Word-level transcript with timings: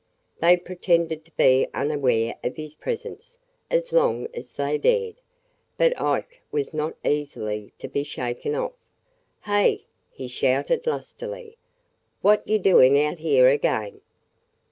They 0.39 0.57
pretended 0.57 1.23
to 1.25 1.31
be 1.33 1.67
unaware 1.75 2.35
of 2.43 2.55
his 2.55 2.73
presence 2.73 3.37
as 3.69 3.93
long 3.93 4.27
as 4.33 4.49
they 4.53 4.79
dared. 4.79 5.17
But 5.77 6.01
Ike 6.01 6.41
was 6.51 6.73
not 6.73 6.95
easily 7.05 7.71
to 7.77 7.87
be 7.87 8.03
shaken 8.03 8.55
off. 8.55 8.73
"Hey!" 9.45 9.85
he 10.09 10.27
shouted 10.27 10.87
lustily. 10.87 11.55
"What 12.23 12.41
ye 12.47 12.57
doing 12.57 12.99
out 12.99 13.19
here 13.19 13.47
again?" 13.47 14.01